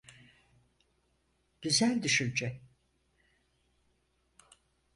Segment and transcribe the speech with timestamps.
[1.61, 2.61] Güzel düşünce.